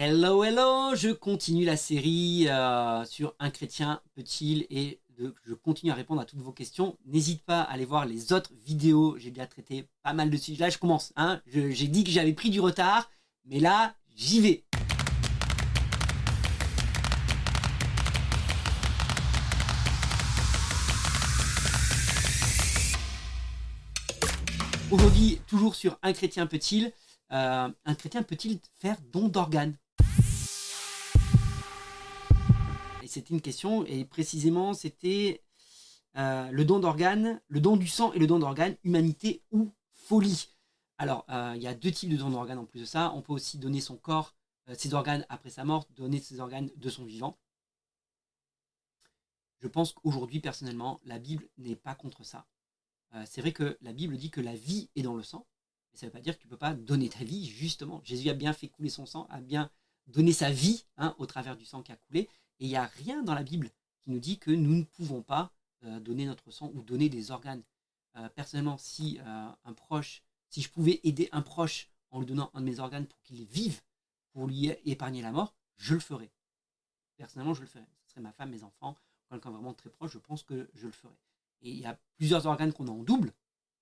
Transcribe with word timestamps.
Hello, 0.00 0.44
hello, 0.44 0.94
je 0.94 1.10
continue 1.10 1.64
la 1.64 1.76
série 1.76 2.46
euh, 2.48 3.04
sur 3.04 3.34
un 3.40 3.50
chrétien 3.50 4.00
peut-il 4.14 4.64
et 4.70 5.00
je 5.18 5.54
continue 5.54 5.90
à 5.90 5.96
répondre 5.96 6.20
à 6.20 6.24
toutes 6.24 6.38
vos 6.38 6.52
questions. 6.52 6.96
N'hésite 7.04 7.44
pas 7.44 7.62
à 7.62 7.72
aller 7.72 7.84
voir 7.84 8.06
les 8.06 8.32
autres 8.32 8.52
vidéos, 8.64 9.16
j'ai 9.18 9.32
déjà 9.32 9.48
traité 9.48 9.88
pas 10.04 10.12
mal 10.12 10.30
de 10.30 10.36
sujets. 10.36 10.60
Là, 10.60 10.70
je 10.70 10.78
commence, 10.78 11.12
hein. 11.16 11.42
j'ai 11.48 11.88
dit 11.88 12.04
que 12.04 12.12
j'avais 12.12 12.32
pris 12.32 12.50
du 12.50 12.60
retard, 12.60 13.10
mais 13.44 13.58
là, 13.58 13.96
j'y 14.14 14.40
vais. 14.40 14.64
Aujourd'hui, 24.92 25.40
toujours 25.48 25.74
sur 25.74 25.98
un 26.04 26.12
chrétien 26.12 26.46
peut-il, 26.46 26.92
euh, 27.32 27.68
un 27.84 27.94
chrétien 27.96 28.22
peut-il 28.22 28.60
faire 28.78 28.96
don 29.12 29.26
d'organes? 29.26 29.76
C'était 33.08 33.34
une 33.34 33.40
question, 33.40 33.84
et 33.86 34.04
précisément, 34.04 34.74
c'était 34.74 35.42
euh, 36.16 36.50
le 36.50 36.64
don 36.64 36.80
d'organes, 36.80 37.40
le 37.48 37.60
don 37.60 37.76
du 37.76 37.86
sang 37.86 38.12
et 38.12 38.18
le 38.18 38.26
don 38.26 38.38
d'organes, 38.38 38.76
humanité 38.84 39.42
ou 39.50 39.72
folie. 39.92 40.48
Alors, 40.98 41.24
euh, 41.30 41.52
il 41.56 41.62
y 41.62 41.66
a 41.66 41.74
deux 41.74 41.92
types 41.92 42.10
de 42.10 42.16
dons 42.16 42.30
d'organes 42.30 42.58
en 42.58 42.64
plus 42.64 42.80
de 42.80 42.84
ça. 42.84 43.12
On 43.14 43.22
peut 43.22 43.32
aussi 43.32 43.58
donner 43.58 43.80
son 43.80 43.96
corps, 43.96 44.34
euh, 44.68 44.74
ses 44.76 44.94
organes 44.94 45.24
après 45.28 45.50
sa 45.50 45.64
mort, 45.64 45.86
donner 45.90 46.20
ses 46.20 46.40
organes 46.40 46.70
de 46.76 46.90
son 46.90 47.04
vivant. 47.04 47.38
Je 49.60 49.68
pense 49.68 49.92
qu'aujourd'hui, 49.92 50.40
personnellement, 50.40 51.00
la 51.04 51.18
Bible 51.18 51.48
n'est 51.58 51.76
pas 51.76 51.94
contre 51.94 52.24
ça. 52.24 52.46
c'est 53.26 53.40
vrai 53.40 53.52
que 53.52 53.76
la 53.80 53.92
Bible 53.92 54.16
dit 54.16 54.30
que 54.30 54.40
la 54.40 54.54
vie 54.54 54.88
est 54.94 55.02
dans 55.02 55.16
le 55.16 55.22
sang, 55.24 55.46
mais 55.92 55.98
ça 55.98 56.06
ne 56.06 56.10
veut 56.10 56.12
pas 56.12 56.20
dire 56.20 56.36
que 56.36 56.42
tu 56.42 56.46
ne 56.46 56.50
peux 56.50 56.58
pas 56.58 56.74
donner 56.74 57.08
ta 57.08 57.24
vie, 57.24 57.46
justement. 57.46 58.00
Jésus 58.04 58.28
a 58.28 58.34
bien 58.34 58.52
fait 58.52 58.68
couler 58.68 58.88
son 58.90 59.06
sang, 59.06 59.26
a 59.30 59.40
bien 59.40 59.70
donné 60.06 60.32
sa 60.32 60.50
vie 60.50 60.84
hein, 60.96 61.14
au 61.18 61.26
travers 61.26 61.56
du 61.56 61.64
sang 61.64 61.82
qui 61.82 61.90
a 61.90 61.96
coulé. 61.96 62.28
Et 62.60 62.66
il 62.66 62.68
n'y 62.68 62.76
a 62.76 62.86
rien 62.86 63.22
dans 63.22 63.34
la 63.34 63.42
Bible 63.42 63.70
qui 64.00 64.10
nous 64.10 64.18
dit 64.18 64.38
que 64.38 64.50
nous 64.50 64.74
ne 64.74 64.84
pouvons 64.84 65.22
pas 65.22 65.52
euh, 65.84 66.00
donner 66.00 66.26
notre 66.26 66.50
sang 66.50 66.70
ou 66.74 66.82
donner 66.82 67.08
des 67.08 67.30
organes. 67.30 67.62
Euh, 68.16 68.28
personnellement, 68.30 68.78
si 68.78 69.20
euh, 69.20 69.48
un 69.64 69.72
proche, 69.74 70.22
si 70.48 70.60
je 70.60 70.70
pouvais 70.70 71.00
aider 71.04 71.28
un 71.30 71.42
proche 71.42 71.88
en 72.10 72.18
lui 72.18 72.26
donnant 72.26 72.50
un 72.54 72.60
de 72.60 72.66
mes 72.66 72.80
organes 72.80 73.06
pour 73.06 73.22
qu'il 73.22 73.44
vive, 73.44 73.80
pour 74.32 74.48
lui 74.48 74.70
épargner 74.84 75.22
la 75.22 75.30
mort, 75.30 75.54
je 75.76 75.94
le 75.94 76.00
ferais. 76.00 76.32
Personnellement, 77.16 77.54
je 77.54 77.60
le 77.60 77.66
ferais. 77.66 77.86
Ce 78.04 78.10
serait 78.10 78.20
ma 78.20 78.32
femme, 78.32 78.50
mes 78.50 78.64
enfants, 78.64 78.96
quelqu'un 79.28 79.50
vraiment 79.50 79.74
très 79.74 79.90
proche, 79.90 80.12
je 80.12 80.18
pense 80.18 80.42
que 80.42 80.68
je 80.74 80.86
le 80.86 80.92
ferais. 80.92 81.16
Et 81.62 81.70
il 81.70 81.78
y 81.78 81.86
a 81.86 81.98
plusieurs 82.16 82.46
organes 82.46 82.72
qu'on 82.72 82.88
a 82.88 82.90
en 82.90 83.02
double, 83.02 83.32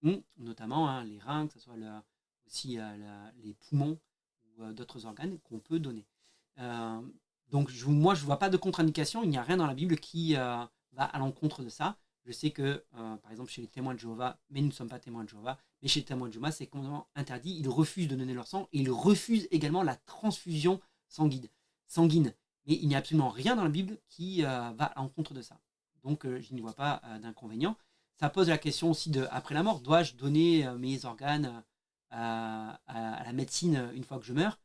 hmm, 0.03 0.17
notamment 0.39 0.89
hein, 0.89 1.05
les 1.05 1.19
reins, 1.19 1.47
que 1.47 1.55
ce 1.55 1.61
soit 1.61 1.75
aussi 2.47 2.79
les 3.43 3.55
poumons 3.55 3.99
ou 4.59 4.73
d'autres 4.73 5.07
organes 5.07 5.39
qu'on 5.41 5.61
peut 5.61 5.79
donner. 5.79 6.07
Donc 7.51 7.71
moi, 7.87 8.15
je 8.15 8.23
ne 8.23 8.27
vois 8.27 8.39
pas 8.39 8.51
de 8.51 8.57
contre-indication. 8.57 9.23
Il 9.23 9.31
n'y 9.31 9.39
a 9.39 9.43
rien 9.43 9.57
dans 9.57 9.67
la 9.67 9.75
Bible 9.75 9.97
qui 9.97 10.37
euh, 10.37 10.65
va 10.93 11.05
à 11.05 11.19
l'encontre 11.19 11.63
de 11.63 11.69
ça. 11.69 11.97
Je 12.25 12.33
sais 12.33 12.51
que, 12.51 12.85
euh, 12.97 13.17
par 13.17 13.31
exemple, 13.31 13.51
chez 13.51 13.63
les 13.63 13.69
témoins 13.69 13.95
de 13.95 14.01
Jéhovah, 14.01 14.39
mais 14.51 14.61
nous 14.61 14.69
ne 14.69 14.73
sommes 14.73 14.89
pas 14.89 14.99
témoins 14.99 15.23
de 15.23 15.29
Jéhovah, 15.29 15.59
mais 15.81 15.89
chez 15.89 16.01
les 16.01 16.07
témoins 16.07 16.27
de 16.27 16.33
Jéhovah, 16.33 16.51
c'est 16.51 16.67
complètement 16.67 17.07
interdit. 17.15 17.57
Ils 17.59 17.69
refusent 17.69 18.09
de 18.09 18.17
donner 18.17 18.35
leur 18.35 18.49
sang 18.49 18.69
et 18.73 18.81
ils 18.81 18.91
refusent 18.91 19.47
également 19.53 19.85
la 19.85 19.95
transfusion 19.95 20.81
sanguine. 21.09 21.49
sanguine. 21.87 22.35
Mais 22.67 22.75
il 22.75 22.89
n'y 22.89 22.97
a 22.97 22.99
absolument 22.99 23.29
rien 23.29 23.55
dans 23.55 23.63
la 23.63 23.71
Bible 23.71 23.99
qui 24.09 24.45
euh, 24.45 24.71
va 24.73 24.87
à 24.87 25.01
l'encontre 25.01 25.35
de 25.35 25.43
ça. 25.43 25.61
Donc 26.03 26.25
je 26.25 26.55
n'y 26.55 26.61
vois 26.61 26.73
pas 26.73 27.03
d'inconvénient. 27.21 27.77
Ça 28.15 28.31
pose 28.31 28.49
la 28.49 28.59
question 28.59 28.93
aussi 28.93 29.11
de, 29.11 29.27
après 29.33 29.57
la 29.57 29.65
mort, 29.65 29.81
dois-je 29.81 30.15
donner 30.15 30.65
mes 30.79 31.05
organes 31.05 31.65
à, 32.11 32.79
la 32.87 33.33
médecine 33.33 33.91
une 33.93 34.05
fois 34.05 34.21
que 34.21 34.25
je 34.25 34.33
meurs? 34.33 34.61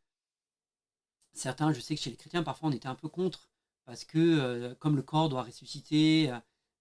Certains, 1.33 1.71
je 1.73 1.79
sais 1.79 1.95
que 1.95 2.01
chez 2.01 2.09
les 2.09 2.17
chrétiens, 2.17 2.43
parfois 2.43 2.69
on 2.69 2.71
était 2.71 2.87
un 2.87 2.95
peu 2.95 3.07
contre, 3.07 3.49
parce 3.85 4.05
que 4.05 4.19
euh, 4.19 4.75
comme 4.75 4.95
le 4.95 5.01
corps 5.01 5.29
doit 5.29 5.43
ressusciter 5.43 6.33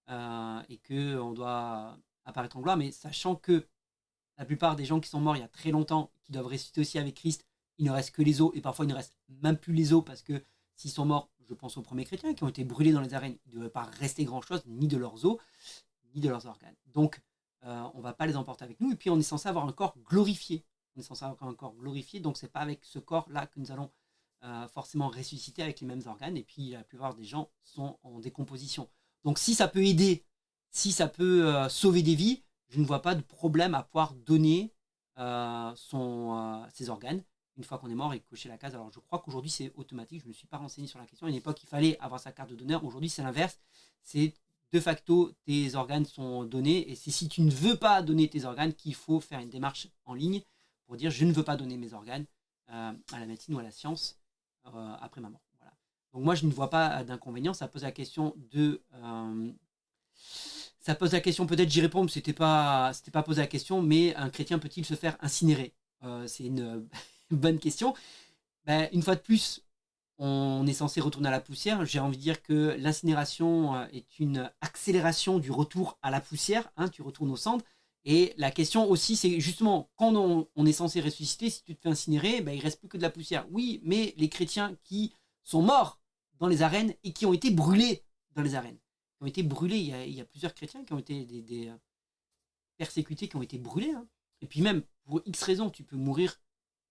euh, 0.09 0.62
et 0.69 0.79
qu'on 0.79 1.33
doit 1.33 1.98
apparaître 2.25 2.56
en 2.56 2.60
gloire, 2.60 2.77
mais 2.77 2.91
sachant 2.91 3.37
que 3.37 3.66
la 4.39 4.44
plupart 4.44 4.77
des 4.77 4.84
gens 4.84 5.00
qui 5.00 5.09
sont 5.09 5.21
morts 5.21 5.37
il 5.37 5.41
y 5.41 5.44
a 5.44 5.49
très 5.49 5.71
longtemps, 5.71 6.12
qui 6.22 6.33
doivent 6.33 6.47
ressusciter 6.47 6.81
aussi 6.81 6.99
avec 6.99 7.15
Christ, 7.15 7.47
il 7.78 7.87
ne 7.87 7.91
reste 7.91 8.12
que 8.12 8.22
les 8.22 8.41
os, 8.43 8.50
et 8.55 8.60
parfois 8.60 8.84
il 8.84 8.89
ne 8.89 8.94
reste 8.94 9.16
même 9.28 9.56
plus 9.56 9.75
les 9.75 9.93
os, 9.93 10.05
parce 10.05 10.22
que 10.22 10.43
s'ils 10.77 10.91
sont 10.91 11.05
morts, 11.05 11.31
je 11.49 11.55
pense 11.55 11.77
aux 11.77 11.83
premiers 11.83 12.05
chrétiens 12.05 12.34
qui 12.34 12.44
ont 12.44 12.49
été 12.49 12.65
brûlés 12.65 12.93
dans 12.93 13.00
les 13.00 13.15
arènes, 13.15 13.37
il 13.47 13.50
ne 13.50 13.55
devrait 13.55 13.71
pas 13.71 13.84
rester 13.99 14.25
grand-chose, 14.25 14.62
ni 14.66 14.87
de 14.87 14.97
leurs 14.97 15.25
os, 15.25 15.39
ni 16.15 16.21
de 16.21 16.28
leurs 16.28 16.47
organes. 16.47 16.77
Donc, 16.87 17.21
euh, 17.65 17.83
on 17.94 17.99
ne 17.99 18.03
va 18.03 18.12
pas 18.12 18.27
les 18.27 18.37
emporter 18.37 18.65
avec 18.65 18.81
nous, 18.81 18.93
et 18.93 18.97
puis 18.97 19.10
on 19.10 19.19
est 19.19 19.22
censé 19.22 19.49
avoir 19.49 19.66
un 19.66 19.72
corps 19.72 19.97
glorifié. 20.09 20.65
On 20.97 21.00
est 21.00 21.05
censé 21.05 21.25
avoir 21.25 21.49
un 21.49 21.55
corps 21.55 21.75
glorifié, 21.75 22.21
donc 22.21 22.37
c'est 22.37 22.49
pas 22.50 22.60
avec 22.60 22.84
ce 22.84 22.99
corps-là 22.99 23.47
que 23.47 23.59
nous 23.60 23.71
allons 23.72 23.91
forcément 24.73 25.09
ressuscité 25.09 25.62
avec 25.62 25.81
les 25.81 25.87
mêmes 25.87 26.03
organes, 26.06 26.37
et 26.37 26.43
puis 26.43 26.71
la 26.71 26.83
plupart 26.83 27.15
des 27.15 27.25
gens 27.25 27.51
sont 27.62 27.99
en 28.03 28.21
décomposition. 28.21 28.89
Donc 29.25 29.39
si 29.39 29.55
ça 29.55 29.69
peut 29.69 29.84
aider, 29.84 30.25
si 30.71 30.93
ça 30.93 31.09
peut 31.09 31.47
euh, 31.47 31.69
sauver 31.69 32.03
des 32.03 32.15
vies, 32.15 32.43
je 32.69 32.81
ne 32.81 32.87
vois 32.87 33.03
pas 33.03 33.15
de 33.15 33.23
problème 33.23 33.75
à 33.75 33.83
pouvoir 33.83 34.15
donner 34.15 34.73
euh, 35.19 35.73
son, 35.75 36.34
euh, 36.34 36.67
ses 36.73 36.89
organes 36.89 37.23
une 37.56 37.65
fois 37.65 37.78
qu'on 37.78 37.91
est 37.91 37.95
mort 37.95 38.15
et 38.15 38.21
cocher 38.21 38.49
la 38.49 38.56
case. 38.56 38.75
Alors 38.75 38.91
je 38.91 39.01
crois 39.01 39.19
qu'aujourd'hui 39.19 39.51
c'est 39.51 39.73
automatique, 39.75 40.21
je 40.21 40.25
ne 40.25 40.28
me 40.31 40.34
suis 40.34 40.47
pas 40.47 40.57
renseigné 40.57 40.87
sur 40.87 40.99
la 40.99 41.07
question. 41.07 41.27
À 41.27 41.31
une 41.31 41.37
époque, 41.37 41.62
il 41.62 41.67
fallait 41.67 41.99
avoir 42.01 42.21
sa 42.21 42.33
carte 42.33 42.51
de 42.51 42.55
donneur. 42.55 42.84
Aujourd'hui, 42.84 43.11
c'est 43.11 43.22
l'inverse. 43.22 43.59
C'est 44.03 44.33
de 44.72 44.81
facto, 44.81 45.33
tes 45.45 45.75
organes 45.75 46.07
sont 46.07 46.45
donnés. 46.45 46.91
Et 46.91 46.95
c'est 46.95 47.11
si 47.11 47.28
tu 47.28 47.43
ne 47.43 47.51
veux 47.51 47.77
pas 47.77 48.01
donner 48.03 48.28
tes 48.28 48.45
organes 48.45 48.72
qu'il 48.72 48.95
faut 48.95 49.21
faire 49.21 49.41
une 49.41 49.51
démarche 49.51 49.89
en 50.07 50.15
ligne 50.15 50.41
pour 50.87 50.97
dire 50.97 51.11
je 51.11 51.25
ne 51.25 51.33
veux 51.33 51.43
pas 51.43 51.57
donner 51.57 51.77
mes 51.77 51.93
organes 51.93 52.25
à 52.69 52.95
la 53.12 53.27
médecine 53.27 53.57
ou 53.57 53.59
à 53.59 53.65
la 53.65 53.72
science. 53.72 54.17
Euh, 54.66 54.94
après 55.00 55.21
ma 55.21 55.28
mort. 55.31 55.41
Donc 56.12 56.25
moi, 56.25 56.34
je 56.34 56.44
ne 56.47 56.53
vois 56.53 56.71
pas 56.71 57.04
d'inconvénient. 57.04 57.54
Ça 57.54 57.69
pose 57.69 57.82
la 57.82 57.93
question 57.93 58.34
de... 58.53 58.82
Euh, 58.94 59.53
ça 60.81 60.94
pose 60.94 61.12
la 61.12 61.21
question, 61.21 61.47
peut-être 61.47 61.71
j'y 61.71 61.82
réponds, 61.82 62.09
c'était 62.09 62.32
pas, 62.32 62.93
c'était 62.94 63.10
pas 63.10 63.22
posé 63.22 63.43
la 63.43 63.47
question, 63.47 63.82
mais 63.82 64.15
un 64.16 64.31
chrétien 64.31 64.59
peut-il 64.59 64.84
se 64.84 64.94
faire 64.94 65.16
incinérer? 65.21 65.75
Euh, 66.04 66.26
C'est 66.26 66.44
une 66.44 66.88
bonne 67.31 67.59
question. 67.59 67.94
Ben, 68.65 68.88
une 68.93 69.03
fois 69.03 69.15
de 69.15 69.21
plus, 69.21 69.62
on 70.19 70.66
est 70.66 70.72
censé 70.72 71.00
retourner 71.00 71.28
à 71.28 71.32
la 71.32 71.41
poussière. 71.41 71.84
J'ai 71.84 72.00
envie 72.00 72.16
de 72.16 72.22
dire 72.22 72.42
que 72.42 72.77
l'incinération 72.78 73.82
est 73.88 74.19
une 74.19 74.50
accélération 74.60 75.38
du 75.38 75.50
retour 75.50 75.98
à 76.03 76.10
la 76.10 76.21
poussière. 76.21 76.71
Hein, 76.77 76.88
tu 76.88 77.03
retournes 77.03 77.31
au 77.31 77.37
centre. 77.37 77.65
Et 78.05 78.33
la 78.38 78.50
question 78.50 78.88
aussi, 78.88 79.15
c'est 79.15 79.41
justement, 79.41 79.91
quand 79.97 80.15
on, 80.15 80.66
est 80.66 80.72
censé 80.72 81.00
ressusciter, 81.00 81.50
si 81.50 81.62
tu 81.62 81.77
te 81.77 81.83
fais 81.83 81.91
incinérer, 81.91 82.41
ben, 82.41 82.53
il 82.53 82.61
reste 82.61 82.81
plus 82.81 82.88
que 82.88 82.97
de 82.97 83.03
la 83.03 83.11
poussière. 83.11 83.47
Oui, 83.50 83.81
mais 83.84 84.15
les 84.16 84.28
chrétiens 84.28 84.77
qui 84.84 85.15
sont 85.44 85.62
morts 85.62 86.00
dans 86.39 86.47
les 86.49 86.62
arènes 86.62 86.94
et 87.05 87.12
qui 87.12 87.27
ont 87.27 87.34
été 87.34 87.50
brûlés 87.50 88.05
dans 88.34 88.43
les 88.43 88.55
arènes, 88.55 88.78
qui 88.78 89.22
ont 89.22 89.27
été 89.27 89.43
brûlés, 89.43 89.78
il 89.78 90.15
y 90.15 90.21
a, 90.21 90.25
plusieurs 90.25 90.55
chrétiens 90.55 90.84
qui 90.84 90.94
ont 90.94 90.99
été 90.99 91.25
des, 91.25 91.69
euh, 91.69 91.77
persécutés, 92.78 93.28
qui 93.28 93.37
ont 93.37 93.43
été 93.43 93.59
brûlés. 93.59 93.93
Hein. 93.93 94.06
Et 94.41 94.47
puis 94.47 94.62
même, 94.62 94.83
pour 95.05 95.21
X 95.27 95.43
raisons, 95.43 95.69
tu 95.69 95.84
peux 95.84 95.97
mourir 95.97 96.41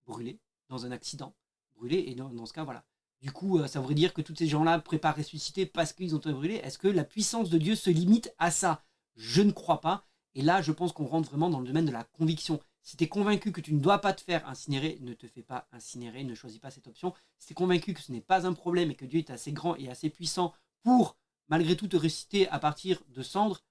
brûlé 0.06 0.40
dans 0.69 0.86
un 0.86 0.92
accident, 0.92 1.36
brûlé, 1.75 2.03
et 2.08 2.16
dans, 2.16 2.46
ce 2.46 2.53
cas, 2.53 2.64
voilà. 2.64 2.86
Du 3.22 3.31
coup, 3.31 3.58
euh, 3.58 3.68
ça 3.68 3.80
voudrait 3.80 3.96
dire 3.96 4.14
que 4.14 4.22
tous 4.22 4.36
ces 4.36 4.48
gens-là 4.48 4.80
préparent 4.80 5.18
ressusciter 5.18 5.66
parce 5.66 5.92
qu'ils 5.92 6.16
ont 6.16 6.19
été 6.19 6.31
brûlés. 6.31 6.56
Est-ce 6.56 6.78
que 6.78 6.88
la 6.88 7.03
puissance 7.03 7.50
de 7.50 7.58
Dieu 7.58 7.75
se 7.75 7.90
limite 7.90 8.34
à 8.38 8.52
ça? 8.52 8.84
Je 9.16 9.42
ne 9.42 9.52
crois 9.52 9.81
pas. 9.81 10.09
Et 10.39 10.41
là, 10.41 10.61
je 10.61 10.72
pense 10.72 10.94
qu'on 10.94 11.05
rentre 11.05 11.27
vraiment 11.27 11.50
dans 11.50 11.59
le 11.59 11.67
domaine 11.67 11.85
de 11.85 11.91
la 11.91 12.05
conviction. 12.05 12.61
Si 12.81 12.95
tu 12.95 13.03
es 13.03 13.09
convaincu 13.09 13.51
que 13.51 13.59
tu 13.59 13.73
ne 13.73 13.81
dois 13.81 14.00
pas 14.00 14.13
te 14.13 14.22
faire 14.22 14.47
incinérer, 14.47 14.97
ne 15.01 15.13
te 15.13 15.27
fais 15.27 15.44
pas 15.44 15.67
incinérer, 15.73 16.23
ne 16.23 16.33
choisis 16.33 16.59
pas 16.59 16.72
cette 16.72 16.88
option. 16.88 17.13
Si 17.39 17.47
tu 17.47 17.51
es 17.51 17.55
convaincu 17.55 17.94
que 17.94 18.00
ce 18.00 18.13
n'est 18.13 18.22
pas 18.22 18.47
un 18.47 18.53
problème 18.53 18.89
et 18.89 18.95
que 18.95 19.03
Dieu 19.03 19.19
est 19.19 19.31
assez 19.31 19.51
grand 19.51 19.75
et 19.75 19.89
assez 19.89 20.09
puissant 20.09 20.53
pour, 20.81 21.17
malgré 21.50 21.75
tout, 21.75 21.89
te 21.89 21.97
réciter 21.97 22.47
à 22.47 22.57
partir 22.57 23.03
de 23.09 23.22
cendres, 23.22 23.66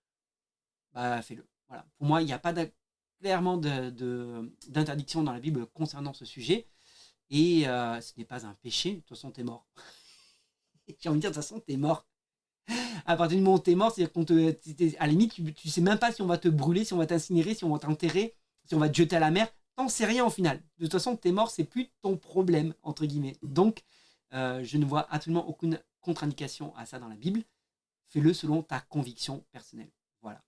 bah 0.93 1.23
fais-le. 1.23 1.49
Pour 1.97 2.07
moi, 2.07 2.21
il 2.21 2.27
n'y 2.27 2.35
a 2.35 2.39
pas 2.39 2.53
clairement 3.19 3.57
d'interdiction 3.57 5.23
dans 5.23 5.33
la 5.33 5.41
Bible 5.41 5.69
concernant 5.69 6.13
ce 6.13 6.27
sujet. 6.27 6.69
Et 7.31 7.67
euh, 7.67 7.99
ce 8.03 8.13
n'est 8.19 8.27
pas 8.27 8.45
un 8.45 8.53
péché. 8.53 8.91
De 8.91 8.97
toute 8.97 9.09
façon, 9.09 9.31
tu 9.31 9.41
es 9.41 9.45
mort. 9.45 9.67
J'ai 11.01 11.09
envie 11.09 11.17
de 11.17 11.23
dire, 11.23 11.31
de 11.31 11.35
toute 11.35 11.43
façon, 11.43 11.63
tu 11.67 11.73
es 11.73 11.79
mort 11.79 12.05
à 13.07 13.17
partir 13.17 13.39
du 13.39 13.43
moment 13.43 13.57
où 13.57 13.61
t'es 13.61 13.75
mort, 13.75 13.93
c'est-à-dire 13.93 14.13
qu'on 14.13 14.25
te, 14.25 14.55
à 14.99 15.07
la 15.07 15.13
limite, 15.13 15.33
tu, 15.33 15.55
tu 15.55 15.69
sais 15.69 15.81
même 15.81 15.99
pas 15.99 16.13
si 16.13 16.23
on 16.23 16.27
va 16.27 16.39
te 16.39 16.49
brûler, 16.49 16.85
si 16.85 16.93
on 16.93 16.99
va 16.99 17.07
t'incinérer, 17.07 17.55
si 17.55 17.65
on 17.65 17.73
va 17.73 17.79
t'enterrer, 17.79 18.35
si 18.65 18.75
on 18.75 18.79
va 18.79 18.89
te 18.89 18.97
jeter 18.97 19.17
à 19.17 19.21
la 19.21 19.31
mer. 19.31 19.49
T'en 19.77 19.89
sais 19.89 20.07
rien 20.07 20.25
au 20.25 20.31
final. 20.31 20.61
De 20.79 20.85
toute 20.85 20.93
façon, 20.93 21.17
t'es 21.17 21.33
mort, 21.33 21.51
c'est 21.51 21.65
plus 21.65 21.89
ton 22.03 22.17
problème, 22.17 22.75
entre 22.83 23.07
guillemets. 23.07 23.37
Donc, 23.43 23.85
euh, 24.35 24.63
je 24.65 24.77
ne 24.77 24.85
vois 24.85 25.07
absolument 25.13 25.49
aucune 25.49 25.81
contre-indication 26.01 26.75
à 26.77 26.85
ça 26.85 26.99
dans 26.99 27.09
la 27.09 27.17
Bible. 27.17 27.43
Fais-le 28.09 28.35
selon 28.35 28.63
ta 28.63 28.81
conviction 28.81 29.45
personnelle. 29.53 29.91
Voilà. 30.21 30.43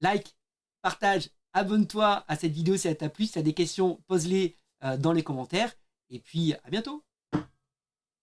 Like, 0.00 0.36
partage, 0.80 1.30
abonne-toi 1.52 2.24
à 2.28 2.36
cette 2.36 2.52
vidéo 2.52 2.76
si 2.76 2.88
elle 2.88 2.96
t'a 2.96 3.08
plu. 3.08 3.26
Si 3.26 3.32
tu 3.32 3.38
as 3.38 3.42
des 3.42 3.54
questions, 3.54 4.00
pose-les 4.06 4.56
euh, 4.84 4.96
dans 4.96 5.12
les 5.12 5.22
commentaires. 5.22 5.74
Et 6.10 6.20
puis, 6.20 6.54
à 6.54 6.70
bientôt 6.70 7.03